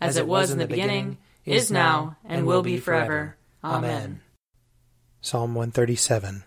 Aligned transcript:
as 0.00 0.16
it 0.16 0.26
was 0.26 0.50
in 0.50 0.58
the 0.58 0.66
beginning, 0.66 1.18
is 1.44 1.70
now, 1.70 2.16
and 2.24 2.46
will 2.46 2.62
be 2.62 2.78
forever. 2.78 3.36
Amen. 3.64 4.20
Psalm 5.20 5.54
137 5.54 6.44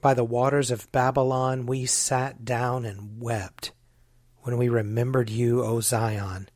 By 0.00 0.14
the 0.14 0.24
waters 0.24 0.70
of 0.70 0.90
Babylon 0.90 1.66
we 1.66 1.86
sat 1.86 2.44
down 2.44 2.84
and 2.84 3.20
wept 3.20 3.72
when 4.42 4.56
we 4.56 4.68
remembered 4.68 5.30
you, 5.30 5.62
O 5.62 5.80
Zion. 5.80 6.48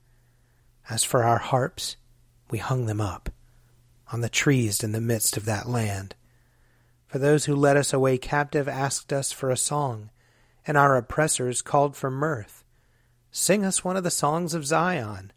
As 0.88 1.04
for 1.04 1.22
our 1.22 1.38
harps, 1.38 1.96
we 2.50 2.58
hung 2.58 2.86
them 2.86 3.00
up 3.00 3.30
on 4.12 4.20
the 4.20 4.28
trees 4.28 4.82
in 4.82 4.92
the 4.92 5.00
midst 5.00 5.36
of 5.36 5.44
that 5.44 5.68
land. 5.68 6.14
For 7.06 7.18
those 7.18 7.44
who 7.44 7.54
led 7.54 7.76
us 7.76 7.92
away 7.92 8.18
captive 8.18 8.68
asked 8.68 9.12
us 9.12 9.32
for 9.32 9.50
a 9.50 9.56
song, 9.56 10.10
and 10.66 10.76
our 10.76 10.96
oppressors 10.96 11.62
called 11.62 11.96
for 11.96 12.10
mirth. 12.10 12.64
Sing 13.30 13.64
us 13.64 13.84
one 13.84 13.96
of 13.96 14.04
the 14.04 14.10
songs 14.10 14.54
of 14.54 14.66
Zion. 14.66 15.32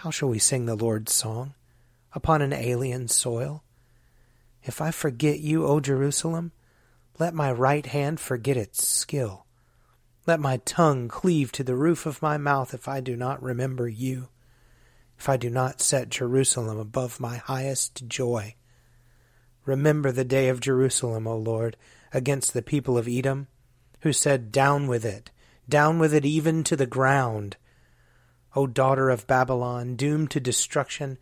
How 0.00 0.10
shall 0.10 0.28
we 0.28 0.38
sing 0.38 0.66
the 0.66 0.76
Lord's 0.76 1.14
song 1.14 1.54
upon 2.12 2.42
an 2.42 2.52
alien 2.52 3.08
soil? 3.08 3.64
If 4.62 4.82
I 4.82 4.90
forget 4.90 5.40
you, 5.40 5.64
O 5.64 5.80
Jerusalem, 5.80 6.52
let 7.18 7.32
my 7.32 7.50
right 7.50 7.86
hand 7.86 8.20
forget 8.20 8.58
its 8.58 8.86
skill. 8.86 9.46
Let 10.26 10.38
my 10.38 10.58
tongue 10.58 11.08
cleave 11.08 11.50
to 11.52 11.64
the 11.64 11.74
roof 11.74 12.04
of 12.04 12.20
my 12.20 12.36
mouth 12.36 12.74
if 12.74 12.86
I 12.86 13.00
do 13.00 13.16
not 13.16 13.42
remember 13.42 13.88
you, 13.88 14.28
if 15.18 15.30
I 15.30 15.38
do 15.38 15.48
not 15.48 15.80
set 15.80 16.10
Jerusalem 16.10 16.78
above 16.78 17.18
my 17.18 17.38
highest 17.38 18.06
joy. 18.06 18.54
Remember 19.64 20.12
the 20.12 20.26
day 20.26 20.50
of 20.50 20.60
Jerusalem, 20.60 21.26
O 21.26 21.38
Lord, 21.38 21.78
against 22.12 22.52
the 22.52 22.60
people 22.60 22.98
of 22.98 23.08
Edom, 23.08 23.48
who 24.00 24.12
said, 24.12 24.52
Down 24.52 24.88
with 24.88 25.06
it, 25.06 25.30
down 25.66 25.98
with 25.98 26.12
it 26.12 26.26
even 26.26 26.64
to 26.64 26.76
the 26.76 26.86
ground. 26.86 27.56
O 28.56 28.66
daughter 28.66 29.10
of 29.10 29.26
Babylon, 29.26 29.96
doomed 29.96 30.30
to 30.30 30.40
destruction, 30.40 31.18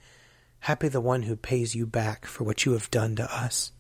Happy 0.60 0.86
the 0.86 1.00
one 1.00 1.24
who 1.24 1.34
pays 1.34 1.74
you 1.74 1.84
back 1.84 2.26
for 2.26 2.44
what 2.44 2.64
you 2.64 2.72
have 2.72 2.90
done 2.92 3.16
to 3.16 3.24
us. 3.24 3.72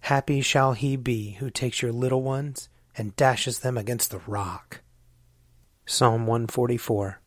Happy 0.00 0.40
shall 0.40 0.72
he 0.72 0.96
be 0.96 1.34
who 1.34 1.48
takes 1.48 1.80
your 1.80 1.92
little 1.92 2.22
ones 2.22 2.68
and 2.98 3.14
dashes 3.14 3.60
them 3.60 3.78
against 3.78 4.10
the 4.10 4.18
rock. 4.26 4.80
Psalm 5.86 6.26
144 6.26 7.20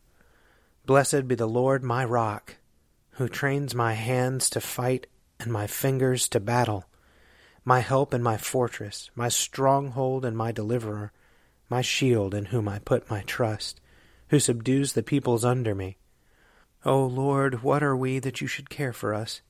Blessed 0.84 1.26
be 1.26 1.34
the 1.34 1.48
Lord 1.48 1.82
my 1.82 2.04
rock, 2.04 2.56
who 3.12 3.26
trains 3.26 3.74
my 3.74 3.94
hands 3.94 4.50
to 4.50 4.60
fight 4.60 5.06
and 5.40 5.50
my 5.50 5.66
fingers 5.66 6.28
to 6.28 6.38
battle, 6.38 6.84
my 7.64 7.80
help 7.80 8.12
and 8.12 8.22
my 8.22 8.36
fortress, 8.36 9.10
my 9.14 9.30
stronghold 9.30 10.26
and 10.26 10.36
my 10.36 10.52
deliverer, 10.52 11.12
my 11.70 11.80
shield 11.80 12.34
in 12.34 12.44
whom 12.46 12.68
I 12.68 12.78
put 12.78 13.10
my 13.10 13.22
trust, 13.22 13.80
who 14.28 14.40
subdues 14.40 14.92
the 14.92 15.02
peoples 15.02 15.44
under 15.44 15.74
me. 15.74 15.96
O 16.84 17.04
Lord, 17.04 17.62
what 17.62 17.82
are 17.82 17.96
we 17.96 18.18
that 18.18 18.40
you 18.40 18.46
should 18.46 18.70
care 18.70 18.92
for 18.92 19.14
us? 19.14 19.40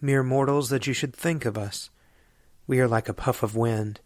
Mere 0.00 0.22
mortals 0.22 0.70
that 0.70 0.86
you 0.86 0.92
should 0.92 1.14
think 1.14 1.44
of 1.44 1.58
us. 1.58 1.90
We 2.66 2.80
are 2.80 2.88
like 2.88 3.08
a 3.08 3.14
puff 3.14 3.42
of 3.42 3.56
wind. 3.56 4.00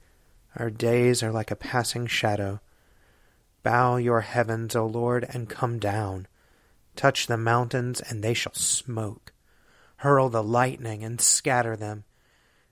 Our 0.56 0.70
days 0.70 1.22
are 1.22 1.32
like 1.32 1.50
a 1.50 1.56
passing 1.56 2.06
shadow. 2.06 2.60
Bow 3.62 3.96
your 3.96 4.22
heavens, 4.22 4.76
O 4.76 4.86
Lord, 4.86 5.26
and 5.28 5.48
come 5.48 5.78
down. 5.78 6.26
Touch 6.96 7.26
the 7.26 7.36
mountains, 7.36 8.00
and 8.00 8.22
they 8.22 8.34
shall 8.34 8.54
smoke. 8.54 9.32
Hurl 9.96 10.28
the 10.28 10.42
lightning, 10.42 11.02
and 11.02 11.20
scatter 11.20 11.76
them. 11.76 12.04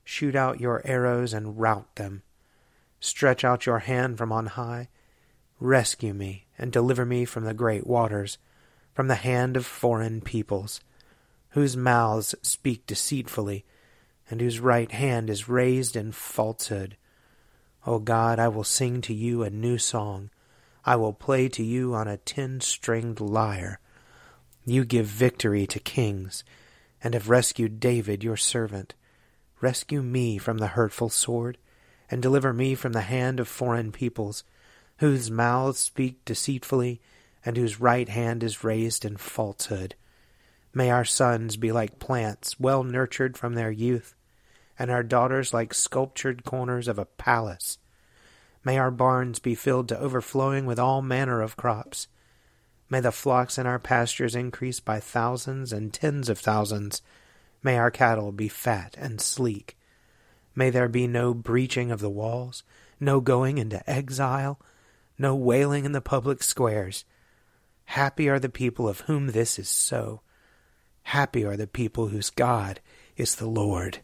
Shoot 0.05 0.37
out 0.37 0.61
your 0.61 0.83
arrows, 0.85 1.33
and 1.33 1.59
rout 1.59 1.97
them. 1.97 2.23
Stretch 3.01 3.45
out 3.45 3.67
your 3.67 3.81
hand 3.81 4.19
from 4.19 4.33
on 4.33 4.47
high. 4.47 4.89
Rescue 5.63 6.13
me, 6.13 6.47
and 6.59 6.73
deliver 6.73 7.07
me 7.07 7.25
from 7.25 7.45
the 7.45 7.55
great 7.55 7.87
waters 7.87 8.37
from 8.93 9.07
the 9.07 9.15
hand 9.15 9.57
of 9.57 9.65
foreign 9.65 10.21
peoples, 10.21 10.81
whose 11.51 11.77
mouths 11.77 12.35
speak 12.43 12.85
deceitfully, 12.85 13.65
and 14.29 14.41
whose 14.41 14.59
right 14.59 14.91
hand 14.91 15.31
is 15.31 15.49
raised 15.49 15.95
in 15.95 16.11
falsehood. 16.11 16.97
O 17.87 18.01
God, 18.01 18.41
I 18.41 18.49
will 18.49 18.65
sing 18.65 19.01
to 19.03 19.15
you 19.15 19.45
a 19.45 19.51
new 19.51 19.79
song. 19.79 20.31
I 20.85 20.97
will 20.97 21.13
play 21.13 21.49
to 21.51 21.63
you 21.63 21.95
on 21.95 22.09
a 22.09 22.17
ten 22.17 22.61
stringed 22.61 23.21
lyre. 23.21 23.79
You 24.65 24.85
give 24.85 25.07
victory 25.07 25.69
to 25.69 25.79
kings, 25.79 26.43
and 27.05 27.15
have 27.15 27.31
rescued 27.31 27.79
David 27.79 28.25
your 28.25 28.37
servant. 28.37 28.95
Rescue 29.61 30.03
me 30.03 30.39
from 30.39 30.59
the 30.59 30.75
hurtful 30.75 31.09
sword, 31.09 31.57
and 32.11 32.21
deliver 32.21 32.53
me 32.53 32.75
from 32.75 32.95
the 32.95 33.03
hand 33.03 33.39
of 33.39 33.47
foreign 33.47 33.93
peoples, 33.93 34.43
whose 35.03 35.33
mouths 35.33 35.81
speak 35.81 36.25
deceitfully, 36.25 37.01
and 37.45 37.57
whose 37.57 37.81
right 37.81 38.09
hand 38.09 38.41
is 38.45 38.63
raised 38.63 39.05
in 39.05 39.17
falsehood. 39.17 39.97
May 40.73 40.93
our 40.93 41.05
sons 41.05 41.57
be 41.57 41.73
like 41.73 41.99
plants 41.99 42.61
well 42.61 42.85
nurtured 42.85 43.37
from 43.37 43.55
their 43.55 43.73
youth, 43.73 44.15
and 44.79 44.93
our 44.93 45.03
daughters 45.03 45.53
like 45.53 45.75
sculptured 45.75 46.45
corners 46.45 46.87
of 46.87 47.01
a 47.01 47.05
palace. 47.05 47.79
May 48.65 48.79
our 48.79 48.93
barns 48.93 49.41
be 49.41 49.57
filled 49.57 49.89
to 49.89 49.99
overflowing 49.99 50.67
with 50.67 50.79
all 50.79 51.03
manner 51.03 51.43
of 51.43 51.57
crops. 51.57 52.07
May 52.89 53.01
the 53.01 53.11
flocks 53.11 53.59
in 53.59 53.67
our 53.67 53.81
pastures 53.81 54.37
increase 54.37 54.79
by 54.79 55.01
thousands 55.01 55.73
and 55.73 55.93
tens 55.93 56.29
of 56.29 56.39
thousands. 56.39 57.03
May 57.61 57.77
our 57.77 57.91
cattle 57.91 58.31
be 58.31 58.47
fat 58.47 58.95
and 58.97 59.21
sleek. 59.21 59.77
May 60.55 60.71
there 60.71 60.87
be 60.87 61.09
no 61.09 61.35
breaching 61.35 61.91
of 61.91 61.99
the 61.99 62.09
walls, 62.09 62.63
no 63.01 63.21
going 63.21 63.59
into 63.59 63.83
exile, 63.91 64.61
no 65.23 65.35
wailing 65.35 65.87
in 65.87 65.93
the 65.93 66.03
public 66.03 66.43
squares. 66.43 67.07
Happy 67.87 68.29
are 68.29 68.39
the 68.39 68.51
people 68.51 68.89
of 68.89 69.01
whom 69.03 69.29
this 69.29 69.59
is 69.59 69.69
so. 69.69 70.21
Happy 71.05 71.45
are 71.45 71.57
the 71.57 71.67
people 71.67 72.09
whose 72.09 72.29
God 72.29 72.81
is 73.17 73.37
the 73.37 73.47
Lord. 73.47 74.01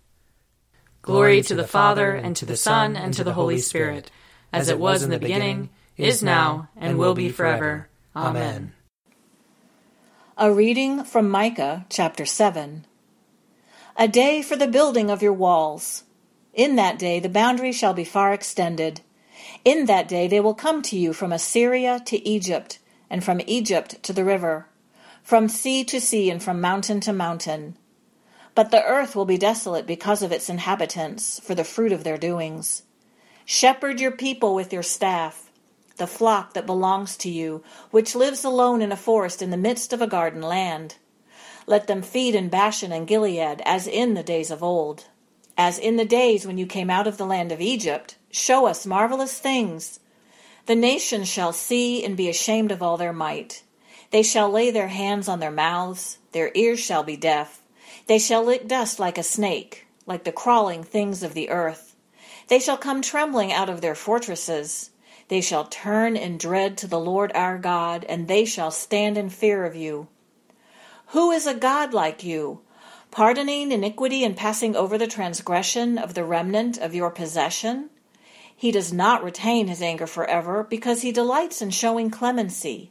Glory 1.03 1.43
to 1.43 1.55
the 1.55 1.67
Father, 1.67 2.13
and 2.13 2.35
to 2.37 2.47
the 2.47 2.57
Son, 2.57 2.97
and 2.97 3.13
to 3.15 3.25
the 3.25 3.33
Holy 3.35 3.59
Spirit, 3.59 4.11
as 4.53 4.69
it 4.69 4.79
was 4.79 5.03
in 5.03 5.11
the 5.11 5.19
beginning, 5.19 5.71
is 5.97 6.23
now, 6.23 6.69
and 6.77 6.99
will 6.99 7.15
be 7.15 7.29
forever. 7.29 7.89
Amen. 8.17 8.73
A 10.37 10.53
reading 10.53 11.05
from 11.05 11.29
Micah 11.29 11.87
chapter 11.89 12.25
7. 12.25 12.87
A 13.97 14.07
day 14.07 14.43
for 14.43 14.55
the 14.55 14.69
building 14.69 15.11
of 15.11 15.23
your 15.23 15.33
walls. 15.33 16.05
In 16.55 16.77
that 16.77 16.99
day 16.99 17.19
the 17.19 17.29
boundary 17.29 17.73
shall 17.73 17.95
be 17.95 18.05
far 18.05 18.33
extended. 18.33 19.01
In 19.65 19.87
that 19.87 20.09
day 20.09 20.29
they 20.29 20.41
will 20.41 20.55
come 20.55 20.83
to 20.83 20.99
you 20.99 21.13
from 21.13 21.33
Assyria 21.33 22.01
to 22.07 22.29
Egypt, 22.29 22.79
and 23.11 23.25
from 23.25 23.41
Egypt 23.47 24.03
to 24.03 24.13
the 24.13 24.25
river, 24.25 24.67
from 25.23 25.49
sea 25.49 25.85
to 25.85 26.01
sea, 26.01 26.31
and 26.31 26.43
from 26.43 26.61
mountain 26.61 27.01
to 27.01 27.13
mountain. 27.13 27.77
But 28.55 28.71
the 28.71 28.85
earth 28.85 29.15
will 29.15 29.25
be 29.25 29.39
desolate 29.39 29.87
because 29.87 30.23
of 30.23 30.33
its 30.33 30.49
inhabitants, 30.49 31.41
for 31.41 31.55
the 31.55 31.65
fruit 31.65 31.93
of 31.93 32.05
their 32.05 32.19
doings. 32.19 32.83
Shepherd 33.45 34.01
your 34.01 34.11
people 34.11 34.55
with 34.55 34.73
your 34.73 34.83
staff, 34.83 35.51
the 35.97 36.07
flock 36.07 36.55
that 36.55 36.67
belongs 36.67 37.17
to 37.19 37.31
you, 37.31 37.63
which 37.91 38.15
lives 38.15 38.45
alone 38.45 38.83
in 38.83 38.93
a 38.93 38.97
forest 38.97 39.43
in 39.43 39.51
the 39.51 39.57
midst 39.57 39.93
of 39.93 40.01
a 40.01 40.07
garden 40.07 40.43
land. 40.43 40.97
Let 41.67 41.87
them 41.87 42.03
feed 42.03 42.35
in 42.35 42.49
Bashan 42.49 42.93
and 42.93 43.07
Gilead, 43.07 43.61
as 43.65 43.87
in 43.87 44.15
the 44.15 44.23
days 44.23 44.51
of 44.51 44.63
old. 44.63 45.07
As 45.59 45.77
in 45.77 45.97
the 45.97 46.05
days 46.05 46.47
when 46.47 46.57
you 46.57 46.67
came 46.67 46.89
out 46.89 47.09
of 47.09 47.17
the 47.19 47.27
land 47.27 47.51
of 47.51 47.61
Egypt, 47.61 48.17
show 48.31 48.67
us 48.67 48.87
marvelous 48.87 49.41
things. 49.41 49.99
The 50.67 50.77
nations 50.77 51.27
shall 51.29 51.53
see 51.53 52.05
and 52.05 52.17
be 52.17 52.29
ashamed 52.29 52.71
of 52.71 52.81
all 52.81 52.97
their 52.97 53.13
might. 53.13 53.65
They 54.13 54.23
shall 54.23 54.49
lay 54.49 54.71
their 54.71 54.87
hands 54.87 55.27
on 55.29 55.41
their 55.41 55.51
mouths, 55.51 56.19
their 56.31 56.53
ears 56.55 56.79
shall 56.79 57.03
be 57.03 57.17
deaf. 57.17 57.61
They 58.07 58.21
shall 58.21 58.45
lick 58.45 58.69
dust 58.69 59.01
like 59.01 59.19
a 59.19 59.25
snake, 59.25 59.89
like 60.07 60.23
the 60.23 60.31
crawling 60.31 60.85
things 60.85 61.25
of 61.25 61.35
the 61.35 61.51
earth. 61.51 61.97
They 62.47 62.61
shall 62.61 62.79
come 62.79 63.03
trembling 63.03 63.53
out 63.53 63.69
of 63.69 63.81
their 63.81 63.97
fortresses. 63.97 64.91
They 65.27 65.41
shall 65.41 65.65
turn 65.65 66.17
in 66.17 66.39
dread 66.39 66.79
to 66.79 66.87
the 66.87 67.01
Lord 67.01 67.33
our 67.35 67.59
God, 67.59 68.07
and 68.09 68.29
they 68.29 68.45
shall 68.45 68.71
stand 68.71 69.19
in 69.19 69.29
fear 69.29 69.65
of 69.65 69.75
you. 69.75 70.07
Who 71.09 71.33
is 71.33 71.49
a 71.49 71.55
God 71.55 71.93
like 71.93 72.23
you, 72.23 72.61
pardoning 73.11 73.73
iniquity 73.73 74.25
and 74.25 74.37
passing 74.37 74.77
over 74.77 74.99
the 74.99 75.07
transgression 75.07 75.99
of 75.99 76.15
the 76.15 76.25
remnant 76.25 76.79
of 76.79 76.95
your 76.95 77.11
possession? 77.11 77.91
He 78.55 78.71
does 78.73 78.93
not 78.93 79.23
retain 79.23 79.69
his 79.69 79.81
anger 79.81 80.07
forever, 80.07 80.67
because 80.69 81.03
he 81.03 81.13
delights 81.13 81.63
in 81.63 81.71
showing 81.71 82.11
clemency. 82.11 82.91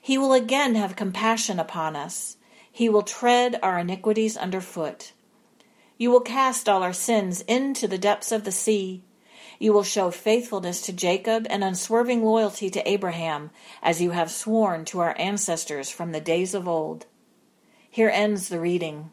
He 0.00 0.16
will 0.18 0.32
again 0.32 0.74
have 0.74 0.96
compassion 0.96 1.60
upon 1.60 1.96
us. 1.96 2.36
He 2.70 2.88
will 2.88 3.02
tread 3.02 3.58
our 3.62 3.78
iniquities 3.78 4.36
under 4.36 4.60
foot. 4.60 5.12
You 5.98 6.10
will 6.10 6.22
cast 6.22 6.68
all 6.68 6.82
our 6.82 6.94
sins 6.94 7.42
into 7.42 7.86
the 7.86 7.98
depths 7.98 8.32
of 8.32 8.44
the 8.44 8.50
sea. 8.50 9.04
You 9.58 9.72
will 9.72 9.84
show 9.84 10.10
faithfulness 10.10 10.80
to 10.82 10.92
Jacob 10.92 11.46
and 11.48 11.62
unswerving 11.62 12.24
loyalty 12.24 12.70
to 12.70 12.88
Abraham, 12.88 13.50
as 13.82 14.00
you 14.00 14.10
have 14.10 14.30
sworn 14.30 14.84
to 14.86 14.98
our 15.00 15.14
ancestors 15.18 15.90
from 15.90 16.10
the 16.10 16.20
days 16.20 16.54
of 16.54 16.66
old. 16.66 17.06
Here 17.88 18.08
ends 18.08 18.48
the 18.48 18.58
reading. 18.58 19.12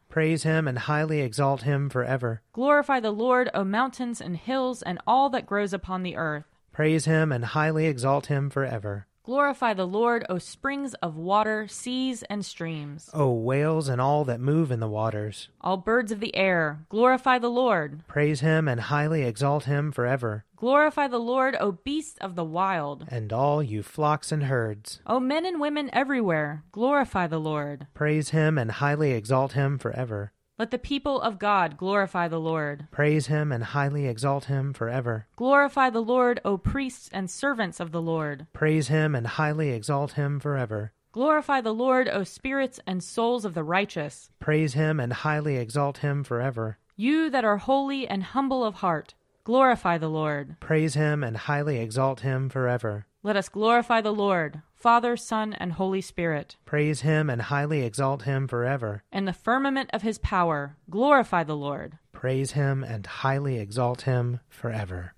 Praise 0.11 0.43
him 0.43 0.67
and 0.67 0.77
highly 0.77 1.21
exalt 1.21 1.61
him 1.61 1.89
forever. 1.89 2.41
Glorify 2.51 2.99
the 2.99 3.11
Lord, 3.11 3.49
O 3.53 3.63
mountains 3.63 4.19
and 4.19 4.35
hills, 4.35 4.81
and 4.81 4.99
all 5.07 5.29
that 5.29 5.45
grows 5.45 5.71
upon 5.71 6.03
the 6.03 6.17
earth. 6.17 6.43
Praise 6.73 7.05
him 7.05 7.31
and 7.31 7.45
highly 7.45 7.85
exalt 7.85 8.25
him 8.25 8.49
forever. 8.49 9.07
Glorify 9.23 9.73
the 9.73 9.87
Lord, 9.87 10.25
O 10.27 10.37
springs 10.37 10.95
of 10.95 11.15
water, 11.15 11.65
seas, 11.69 12.23
and 12.23 12.43
streams. 12.43 13.09
O 13.13 13.31
whales 13.31 13.87
and 13.87 14.01
all 14.01 14.25
that 14.25 14.41
move 14.41 14.69
in 14.69 14.81
the 14.81 14.89
waters. 14.89 15.47
All 15.61 15.77
birds 15.77 16.11
of 16.11 16.19
the 16.19 16.35
air, 16.35 16.85
glorify 16.89 17.39
the 17.39 17.49
Lord. 17.49 18.05
Praise 18.07 18.41
him 18.41 18.67
and 18.67 18.81
highly 18.81 19.23
exalt 19.23 19.63
him 19.63 19.93
forever. 19.93 20.43
Glorify 20.61 21.07
the 21.07 21.17
Lord, 21.17 21.57
O 21.59 21.71
beasts 21.71 22.19
of 22.21 22.35
the 22.35 22.43
wild. 22.43 23.05
And 23.07 23.33
all 23.33 23.63
you 23.63 23.81
flocks 23.81 24.31
and 24.31 24.43
herds. 24.43 24.99
O 25.07 25.19
men 25.19 25.43
and 25.43 25.59
women 25.59 25.89
everywhere, 25.91 26.63
glorify 26.71 27.25
the 27.25 27.39
Lord. 27.39 27.87
Praise 27.95 28.29
him 28.29 28.59
and 28.59 28.69
highly 28.73 29.13
exalt 29.13 29.53
him 29.53 29.79
forever. 29.79 30.33
Let 30.59 30.69
the 30.69 30.77
people 30.77 31.19
of 31.19 31.39
God 31.39 31.77
glorify 31.77 32.27
the 32.27 32.39
Lord. 32.39 32.85
Praise 32.91 33.25
him 33.25 33.51
and 33.51 33.63
highly 33.63 34.05
exalt 34.05 34.45
him 34.45 34.71
forever. 34.71 35.25
Glorify 35.35 35.89
the 35.89 36.03
Lord, 36.03 36.39
O 36.45 36.59
priests 36.59 37.09
and 37.11 37.27
servants 37.27 37.79
of 37.79 37.91
the 37.91 37.99
Lord. 37.99 38.45
Praise 38.53 38.87
him 38.87 39.15
and 39.15 39.25
highly 39.25 39.71
exalt 39.71 40.11
him 40.11 40.39
forever. 40.39 40.91
Glorify 41.11 41.61
the 41.61 41.73
Lord, 41.73 42.07
O 42.07 42.23
spirits 42.23 42.79
and 42.85 43.03
souls 43.03 43.45
of 43.45 43.55
the 43.55 43.63
righteous. 43.63 44.29
Praise 44.39 44.75
him 44.75 44.99
and 44.99 45.11
highly 45.11 45.57
exalt 45.57 45.97
him 45.97 46.23
forever. 46.23 46.77
You 46.95 47.31
that 47.31 47.43
are 47.43 47.57
holy 47.57 48.07
and 48.07 48.21
humble 48.21 48.63
of 48.63 48.75
heart, 48.75 49.15
glorify 49.51 49.97
the 49.97 50.07
Lord. 50.07 50.55
Praise 50.61 50.93
him 50.93 51.25
and 51.25 51.35
highly 51.35 51.77
exalt 51.79 52.21
him 52.21 52.47
forever. 52.47 53.05
Let 53.21 53.35
us 53.35 53.49
glorify 53.49 53.99
the 53.99 54.13
Lord, 54.13 54.61
Father, 54.75 55.17
Son, 55.17 55.51
and 55.51 55.73
Holy 55.73 55.99
Spirit. 55.99 56.55
Praise 56.63 57.01
him 57.01 57.29
and 57.29 57.41
highly 57.41 57.81
exalt 57.81 58.21
him 58.21 58.47
forever. 58.47 59.03
In 59.11 59.25
the 59.25 59.33
firmament 59.33 59.89
of 59.91 60.03
his 60.03 60.19
power, 60.19 60.77
glorify 60.89 61.43
the 61.43 61.57
Lord. 61.57 61.97
Praise 62.13 62.53
him 62.53 62.81
and 62.81 63.05
highly 63.05 63.59
exalt 63.59 64.03
him 64.03 64.39
forever. 64.47 65.15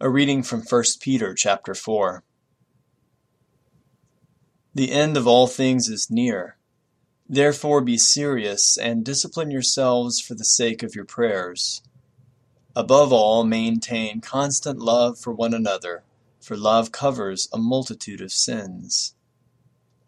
A 0.00 0.10
reading 0.10 0.42
from 0.42 0.62
1 0.62 0.82
Peter 1.00 1.32
chapter 1.32 1.76
4. 1.76 2.24
The 4.74 4.90
end 4.90 5.16
of 5.16 5.28
all 5.28 5.46
things 5.46 5.88
is 5.88 6.10
near. 6.10 6.57
Therefore 7.30 7.82
be 7.82 7.98
serious 7.98 8.78
and 8.78 9.04
discipline 9.04 9.50
yourselves 9.50 10.18
for 10.18 10.34
the 10.34 10.46
sake 10.46 10.82
of 10.82 10.94
your 10.94 11.04
prayers. 11.04 11.82
Above 12.74 13.12
all, 13.12 13.44
maintain 13.44 14.22
constant 14.22 14.78
love 14.78 15.18
for 15.18 15.32
one 15.32 15.52
another, 15.52 16.04
for 16.40 16.56
love 16.56 16.90
covers 16.90 17.46
a 17.52 17.58
multitude 17.58 18.22
of 18.22 18.32
sins. 18.32 19.14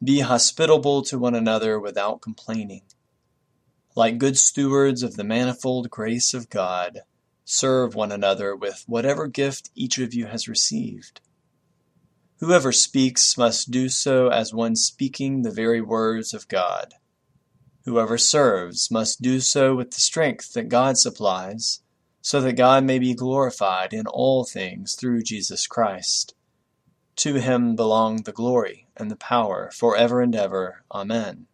Be 0.02 0.20
hospitable 0.20 1.02
to 1.02 1.18
one 1.18 1.34
another 1.34 1.78
without 1.78 2.22
complaining. 2.22 2.82
Like 3.94 4.16
good 4.16 4.38
stewards 4.38 5.02
of 5.02 5.16
the 5.16 5.24
manifold 5.24 5.90
grace 5.90 6.32
of 6.32 6.48
God, 6.48 7.00
serve 7.44 7.94
one 7.94 8.12
another 8.12 8.56
with 8.56 8.84
whatever 8.86 9.26
gift 9.26 9.68
each 9.74 9.98
of 9.98 10.14
you 10.14 10.26
has 10.26 10.48
received. 10.48 11.20
Whoever 12.38 12.72
speaks 12.72 13.36
must 13.36 13.70
do 13.70 13.90
so 13.90 14.28
as 14.28 14.54
one 14.54 14.74
speaking 14.74 15.42
the 15.42 15.50
very 15.50 15.82
words 15.82 16.32
of 16.32 16.48
God. 16.48 16.94
Whoever 17.84 18.18
serves 18.18 18.90
must 18.90 19.22
do 19.22 19.40
so 19.40 19.74
with 19.74 19.92
the 19.92 20.00
strength 20.00 20.52
that 20.52 20.68
God 20.68 20.98
supplies 20.98 21.80
so 22.22 22.40
that 22.42 22.52
God 22.52 22.84
may 22.84 22.98
be 22.98 23.14
glorified 23.14 23.92
in 23.92 24.06
all 24.06 24.44
things 24.44 24.94
through 24.94 25.22
Jesus 25.22 25.66
Christ. 25.66 26.34
To 27.16 27.34
him 27.34 27.76
belong 27.76 28.22
the 28.22 28.32
glory 28.32 28.86
and 28.96 29.10
the 29.10 29.16
power 29.16 29.70
for 29.74 29.96
ever 29.96 30.20
and 30.20 30.34
ever. 30.34 30.82
Amen. 30.92 31.46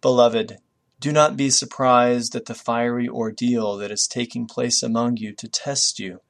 Beloved, 0.00 0.58
do 0.98 1.12
not 1.12 1.36
be 1.36 1.48
surprised 1.50 2.34
at 2.34 2.46
the 2.46 2.54
fiery 2.54 3.08
ordeal 3.08 3.76
that 3.78 3.90
is 3.90 4.06
taking 4.06 4.46
place 4.46 4.82
among 4.82 5.16
you 5.16 5.32
to 5.34 5.48
test 5.48 5.98
you, 5.98 6.20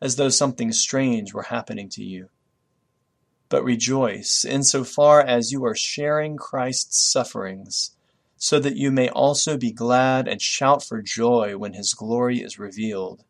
as 0.00 0.16
though 0.16 0.30
something 0.30 0.72
strange 0.72 1.34
were 1.34 1.44
happening 1.44 1.88
to 1.90 2.02
you. 2.02 2.30
But 3.48 3.64
rejoice 3.64 4.44
in 4.44 4.64
so 4.64 4.84
far 4.84 5.20
as 5.20 5.52
you 5.52 5.64
are 5.64 5.74
sharing 5.74 6.36
Christ's 6.36 6.98
sufferings 6.98 7.94
so 8.36 8.58
that 8.58 8.76
you 8.76 8.90
may 8.90 9.08
also 9.08 9.56
be 9.56 9.72
glad 9.72 10.28
and 10.28 10.42
shout 10.42 10.82
for 10.82 11.00
joy 11.00 11.56
when 11.56 11.72
his 11.72 11.94
glory 11.94 12.42
is 12.42 12.58
revealed. 12.58 13.24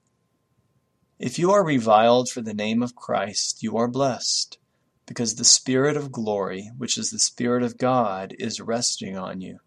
If 1.21 1.39
you 1.39 1.53
are 1.53 1.65
reviled 1.65 2.29
for 2.29 2.41
the 2.41 2.53
name 2.53 2.83
of 2.83 2.97
Christ, 2.97 3.63
you 3.63 3.77
are 3.77 3.87
blessed, 3.87 4.59
because 5.07 5.37
the 5.37 5.45
Spirit 5.45 5.97
of 5.97 6.11
glory, 6.11 6.73
which 6.77 6.99
is 6.99 7.11
the 7.11 7.21
Spirit 7.21 7.63
of 7.63 7.79
God, 7.79 8.35
is 8.41 8.61
resting 8.61 9.17
on 9.17 9.41
you. 9.41 9.61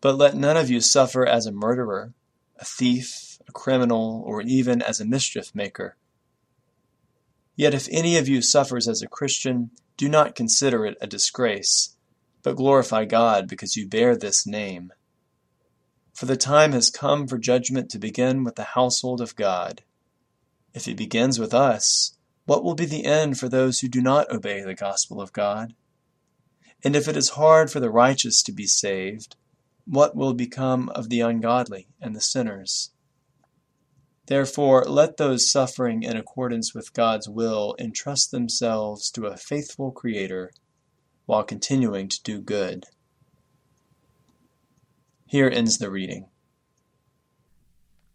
But 0.00 0.16
let 0.16 0.34
none 0.34 0.56
of 0.56 0.70
you 0.70 0.80
suffer 0.80 1.26
as 1.26 1.44
a 1.44 1.52
murderer, 1.52 2.14
a 2.58 2.64
thief, 2.64 3.38
a 3.46 3.52
criminal, 3.52 4.22
or 4.24 4.40
even 4.40 4.80
as 4.80 5.00
a 5.00 5.04
mischief 5.04 5.54
maker. 5.54 5.96
Yet 7.58 7.74
if 7.74 7.88
any 7.90 8.16
of 8.16 8.28
you 8.28 8.40
suffers 8.40 8.86
as 8.86 9.02
a 9.02 9.08
Christian, 9.08 9.72
do 9.96 10.08
not 10.08 10.36
consider 10.36 10.86
it 10.86 10.96
a 11.00 11.08
disgrace, 11.08 11.96
but 12.44 12.54
glorify 12.54 13.04
God 13.04 13.48
because 13.48 13.74
you 13.74 13.88
bear 13.88 14.16
this 14.16 14.46
name. 14.46 14.92
For 16.14 16.26
the 16.26 16.36
time 16.36 16.70
has 16.70 16.88
come 16.88 17.26
for 17.26 17.36
judgment 17.36 17.90
to 17.90 17.98
begin 17.98 18.44
with 18.44 18.54
the 18.54 18.62
household 18.62 19.20
of 19.20 19.34
God. 19.34 19.82
If 20.72 20.86
it 20.86 20.96
begins 20.96 21.40
with 21.40 21.52
us, 21.52 22.16
what 22.44 22.62
will 22.62 22.76
be 22.76 22.84
the 22.84 23.04
end 23.04 23.40
for 23.40 23.48
those 23.48 23.80
who 23.80 23.88
do 23.88 24.00
not 24.00 24.30
obey 24.30 24.62
the 24.62 24.76
gospel 24.76 25.20
of 25.20 25.32
God? 25.32 25.74
And 26.84 26.94
if 26.94 27.08
it 27.08 27.16
is 27.16 27.30
hard 27.30 27.72
for 27.72 27.80
the 27.80 27.90
righteous 27.90 28.40
to 28.44 28.52
be 28.52 28.66
saved, 28.66 29.34
what 29.84 30.14
will 30.14 30.32
become 30.32 30.90
of 30.90 31.08
the 31.08 31.22
ungodly 31.22 31.88
and 32.00 32.14
the 32.14 32.20
sinners? 32.20 32.92
Therefore, 34.28 34.84
let 34.84 35.16
those 35.16 35.50
suffering 35.50 36.02
in 36.02 36.14
accordance 36.14 36.74
with 36.74 36.92
God's 36.92 37.26
will 37.30 37.74
entrust 37.78 38.30
themselves 38.30 39.10
to 39.12 39.24
a 39.24 39.38
faithful 39.38 39.90
Creator 39.90 40.52
while 41.24 41.42
continuing 41.42 42.08
to 42.08 42.22
do 42.22 42.42
good. 42.42 42.84
Here 45.24 45.48
ends 45.48 45.78
the 45.78 45.90
reading. 45.90 46.26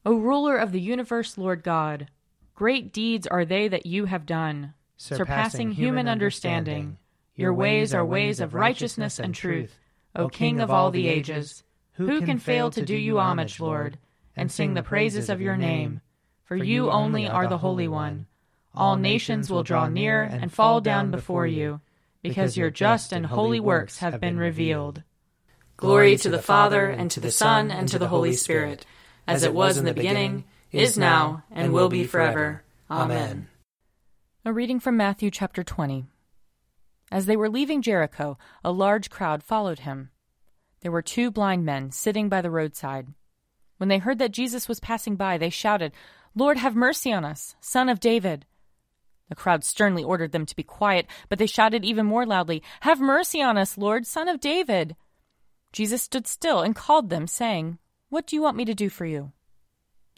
O 0.06 0.16
ruler 0.16 0.56
of 0.56 0.72
the 0.72 0.82
universe, 0.82 1.36
Lord 1.36 1.64
God, 1.64 2.10
great 2.54 2.94
deeds 2.94 3.26
are 3.26 3.46
they 3.46 3.68
that 3.68 3.88
you 3.88 4.06
have 4.06 4.28
done, 4.28 4.76
surpassing, 4.98 5.26
surpassing 5.26 5.72
human 5.72 6.08
understanding. 6.08 6.98
Your 7.36 7.56
ways 7.56 7.92
are 7.96 8.06
ways 8.06 8.40
of 8.40 8.54
righteousness 8.54 9.18
and 9.18 9.34
truth, 9.34 9.80
O 10.16 10.30
King 10.30 10.60
of 10.60 10.70
all 10.70 10.92
the 10.92 11.08
ages. 11.08 11.64
Who 11.94 12.22
can 12.22 12.38
fail 12.38 12.70
to 12.70 12.86
do 12.86 12.96
you 12.96 13.20
homage, 13.20 13.60
Lord, 13.60 13.98
and 14.36 14.52
sing 14.52 14.74
the 14.74 14.84
praises 14.84 15.30
of 15.30 15.42
your 15.42 15.58
name? 15.58 16.02
For 16.44 16.56
you 16.56 16.92
only 16.92 17.28
are 17.28 17.48
the 17.48 17.58
Holy 17.58 17.88
One. 17.88 18.28
All 18.76 18.96
nations 18.96 19.50
will 19.50 19.64
draw 19.64 19.88
near 19.88 20.24
and 20.24 20.52
fall 20.52 20.82
down 20.82 21.12
before 21.12 21.48
you, 21.48 21.82
because 22.22 22.58
your 22.58 22.70
just 22.70 23.14
and 23.14 23.26
holy 23.26 23.60
works 23.60 24.00
have 24.00 24.20
been 24.20 24.38
revealed. 24.38 25.04
Glory 25.78 26.18
to 26.18 26.30
the 26.30 26.42
Father, 26.42 26.90
and 26.90 27.10
to 27.12 27.20
the 27.20 27.32
Son, 27.32 27.72
and 27.72 27.88
to 27.90 28.00
the 28.00 28.08
Holy 28.08 28.34
Spirit, 28.34 28.86
as 29.28 29.44
it 29.44 29.54
was 29.54 29.78
in 29.78 29.86
the 29.86 29.94
beginning, 29.94 30.46
is 30.72 30.98
now, 30.98 31.44
and 31.52 31.74
will 31.74 31.90
be 31.90 32.04
forever. 32.06 32.64
Amen. 32.90 33.48
A 34.46 34.52
reading 34.52 34.80
from 34.80 34.98
Matthew 34.98 35.32
chapter 35.32 35.64
20. 35.64 36.06
As 37.12 37.28
they 37.28 37.38
were 37.38 37.50
leaving 37.50 37.82
Jericho, 37.82 38.38
a 38.64 38.72
large 38.72 39.10
crowd 39.10 39.44
followed 39.44 39.80
him. 39.80 40.10
There 40.82 40.92
were 40.92 41.02
two 41.02 41.32
blind 41.32 41.64
men 41.64 41.92
sitting 41.92 42.28
by 42.28 42.42
the 42.42 42.52
roadside. 42.52 43.08
When 43.78 43.90
they 43.90 43.98
heard 43.98 44.20
that 44.20 44.32
Jesus 44.32 44.68
was 44.68 44.80
passing 44.80 45.16
by, 45.16 45.38
they 45.38 45.50
shouted, 45.50 45.92
Lord, 46.36 46.58
have 46.58 46.76
mercy 46.76 47.12
on 47.12 47.26
us, 47.26 47.56
Son 47.60 47.90
of 47.90 48.00
David. 48.00 48.46
The 49.30 49.36
crowd 49.36 49.64
sternly 49.64 50.04
ordered 50.04 50.32
them 50.32 50.46
to 50.46 50.56
be 50.56 50.64
quiet, 50.64 51.08
but 51.30 51.40
they 51.40 51.46
shouted 51.46 51.86
even 51.86 52.06
more 52.06 52.26
loudly, 52.26 52.62
Have 52.82 53.00
mercy 53.00 53.42
on 53.42 53.58
us, 53.58 53.78
Lord, 53.78 54.06
Son 54.06 54.28
of 54.28 54.40
David. 54.40 54.96
Jesus 55.72 56.04
stood 56.04 56.28
still 56.28 56.62
and 56.62 56.76
called 56.76 57.10
them, 57.10 57.28
saying, 57.28 57.80
What 58.10 58.28
do 58.28 58.36
you 58.36 58.42
want 58.42 58.58
me 58.58 58.66
to 58.66 58.76
do 58.76 58.90
for 58.90 59.06
you? 59.06 59.32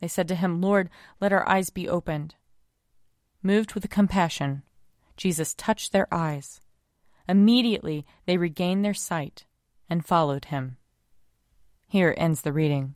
They 0.01 0.07
said 0.07 0.27
to 0.27 0.35
him, 0.35 0.61
Lord, 0.61 0.89
let 1.21 1.31
our 1.31 1.47
eyes 1.47 1.69
be 1.69 1.87
opened. 1.87 2.35
Moved 3.41 3.73
with 3.73 3.89
compassion, 3.89 4.63
Jesus 5.17 5.53
touched 5.53 5.91
their 5.91 6.13
eyes. 6.13 6.59
Immediately 7.27 8.05
they 8.25 8.37
regained 8.37 8.83
their 8.83 8.93
sight 8.93 9.45
and 9.89 10.05
followed 10.05 10.45
him. 10.45 10.77
Here 11.87 12.13
ends 12.17 12.41
the 12.41 12.51
reading. 12.51 12.95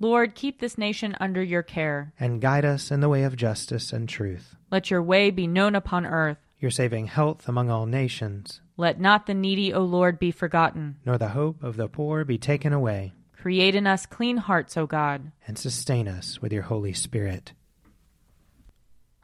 Lord, 0.00 0.36
keep 0.36 0.60
this 0.60 0.78
nation 0.78 1.16
under 1.18 1.42
your 1.42 1.64
care. 1.64 2.12
And 2.20 2.40
guide 2.40 2.64
us 2.64 2.92
in 2.92 3.00
the 3.00 3.08
way 3.08 3.24
of 3.24 3.34
justice 3.34 3.92
and 3.92 4.08
truth. 4.08 4.54
Let 4.70 4.92
your 4.92 5.02
way 5.02 5.30
be 5.30 5.48
known 5.48 5.74
upon 5.74 6.06
earth. 6.06 6.38
Your 6.60 6.70
saving 6.70 7.06
health 7.06 7.48
among 7.48 7.68
all 7.68 7.84
nations. 7.84 8.60
Let 8.76 9.00
not 9.00 9.26
the 9.26 9.34
needy, 9.34 9.72
O 9.72 9.82
Lord, 9.82 10.20
be 10.20 10.30
forgotten. 10.30 10.96
Nor 11.04 11.18
the 11.18 11.30
hope 11.30 11.64
of 11.64 11.76
the 11.76 11.88
poor 11.88 12.24
be 12.24 12.38
taken 12.38 12.72
away. 12.72 13.12
Create 13.36 13.74
in 13.74 13.88
us 13.88 14.06
clean 14.06 14.36
hearts, 14.36 14.76
O 14.76 14.86
God. 14.86 15.32
And 15.48 15.58
sustain 15.58 16.06
us 16.06 16.40
with 16.40 16.52
your 16.52 16.62
Holy 16.62 16.92
Spirit. 16.92 17.52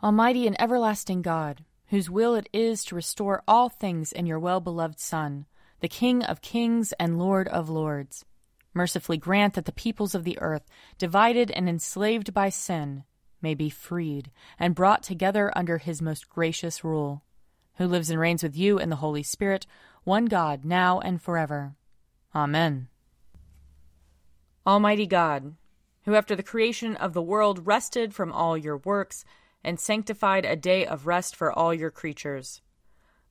Almighty 0.02 0.49
and 0.49 0.61
everlasting 0.61 1.23
God, 1.23 1.64
whose 1.87 2.11
will 2.11 2.35
it 2.35 2.49
is 2.52 2.85
to 2.87 2.97
restore 2.97 3.45
all 3.47 3.69
things 3.69 4.11
in 4.11 4.26
your 4.26 4.40
well 4.40 4.61
beloved 4.61 4.99
Son, 4.99 5.47
the 5.81 5.88
King 5.88 6.25
of 6.25 6.43
kings 6.43 6.93
and 6.99 7.19
Lord 7.19 7.47
of 7.49 7.69
lords 7.69 8.25
mercifully 8.75 9.16
grant 9.16 9.54
that 9.54 9.64
the 9.64 9.73
peoples 9.73 10.14
of 10.14 10.25
the 10.25 10.38
earth, 10.40 10.66
divided 10.99 11.50
and 11.52 11.69
enslaved 11.69 12.35
by 12.35 12.49
sin, 12.49 13.04
may 13.40 13.54
be 13.54 13.71
freed 13.71 14.31
and 14.59 14.75
brought 14.75 15.02
together 15.02 15.52
under 15.57 15.78
his 15.78 16.02
most 16.02 16.28
gracious 16.28 16.83
rule, 16.83 17.23
who 17.76 17.87
lives 17.87 18.11
and 18.11 18.19
reigns 18.19 18.43
with 18.43 18.57
you 18.57 18.78
in 18.78 18.90
the 18.90 18.97
Holy 18.97 19.23
Spirit, 19.23 19.66
one 20.02 20.26
God, 20.26 20.64
now 20.64 20.99
and 21.00 21.23
forever. 21.23 21.75
Amen. 22.35 22.88
Almighty 24.66 25.07
God, 25.07 25.54
who 26.04 26.14
after 26.14 26.35
the 26.35 26.43
creation 26.43 26.97
of 26.97 27.12
the 27.12 27.23
world 27.23 27.66
rested 27.66 28.14
from 28.14 28.33
all 28.33 28.57
your 28.57 28.78
works 28.78 29.25
and 29.62 29.78
sanctified 29.78 30.45
a 30.45 30.57
day 30.57 30.87
of 30.87 31.07
rest 31.07 31.37
for 31.37 31.52
all 31.52 31.73
your 31.73 31.90
creatures, 31.90 32.61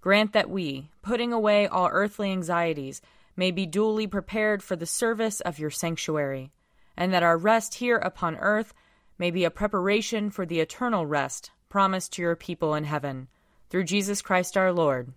grant 0.01 0.33
that 0.33 0.49
we, 0.49 0.89
putting 1.01 1.33
away 1.33 1.67
all 1.67 1.89
earthly 1.91 2.31
anxieties, 2.31 3.01
may 3.35 3.51
be 3.51 3.65
duly 3.65 4.07
prepared 4.07 4.61
for 4.61 4.75
the 4.75 4.85
service 4.85 5.41
of 5.41 5.59
your 5.59 5.69
sanctuary, 5.69 6.51
and 6.95 7.13
that 7.13 7.23
our 7.23 7.37
rest 7.37 7.75
here 7.75 7.97
upon 7.97 8.35
earth 8.37 8.73
may 9.17 9.31
be 9.31 9.43
a 9.43 9.51
preparation 9.51 10.29
for 10.29 10.45
the 10.45 10.59
eternal 10.59 11.05
rest 11.05 11.51
promised 11.69 12.13
to 12.13 12.21
your 12.21 12.35
people 12.35 12.75
in 12.75 12.83
heaven, 12.83 13.27
through 13.69 13.83
Jesus 13.83 14.21
Christ 14.21 14.55
our 14.55 14.71
Lord. 14.71 15.13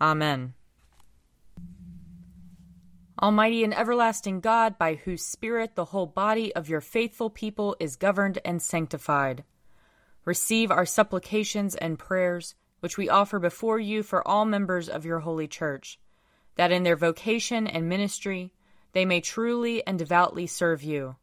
Amen. 0.00 0.54
Almighty 3.22 3.64
and 3.64 3.74
everlasting 3.74 4.40
God, 4.40 4.76
by 4.76 4.96
whose 4.96 5.24
Spirit 5.24 5.74
the 5.74 5.86
whole 5.86 6.06
body 6.06 6.54
of 6.54 6.68
your 6.68 6.82
faithful 6.82 7.30
people 7.30 7.74
is 7.80 7.96
governed 7.96 8.38
and 8.44 8.60
sanctified, 8.60 9.42
receive 10.26 10.70
our 10.70 10.84
supplications 10.84 11.74
and 11.76 11.98
prayers, 11.98 12.54
which 12.80 12.98
we 12.98 13.08
offer 13.08 13.38
before 13.38 13.78
you 13.78 14.02
for 14.02 14.26
all 14.28 14.44
members 14.44 14.86
of 14.86 15.06
your 15.06 15.20
holy 15.20 15.48
church, 15.48 15.98
that 16.56 16.72
in 16.72 16.82
their 16.82 16.96
vocation 16.96 17.66
and 17.66 17.88
ministry 17.88 18.52
they 18.92 19.04
may 19.04 19.20
truly 19.20 19.86
and 19.86 19.98
devoutly 19.98 20.46
serve 20.46 20.82
you. 20.82 21.16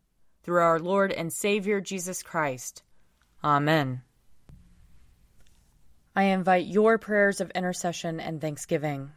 Through 0.43 0.61
our 0.61 0.79
Lord 0.79 1.11
and 1.11 1.33
Savior 1.33 1.81
Jesus 1.81 2.21
Christ. 2.21 2.83
Amen. 3.43 4.01
I 6.15 6.23
invite 6.25 6.67
your 6.67 6.97
prayers 6.99 7.41
of 7.41 7.49
intercession 7.51 8.19
and 8.19 8.39
thanksgiving. 8.39 9.11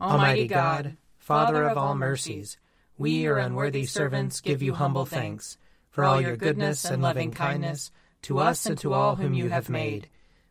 Almighty 0.00 0.46
God, 0.46 0.96
Father 1.18 1.64
of 1.64 1.76
all 1.76 1.94
mercies, 1.94 2.58
we, 2.98 3.22
your 3.22 3.38
unworthy 3.38 3.86
servants, 3.86 4.40
give 4.40 4.62
you 4.62 4.74
humble 4.74 5.06
thanks 5.06 5.58
for 5.90 6.04
all 6.04 6.20
your 6.20 6.36
goodness 6.36 6.84
and 6.84 7.02
loving 7.02 7.32
kindness 7.32 7.90
to 8.22 8.38
us 8.38 8.66
and 8.66 8.78
to 8.78 8.92
all 8.92 9.16
whom 9.16 9.34
you 9.34 9.48
have 9.48 9.68
made. 9.68 10.08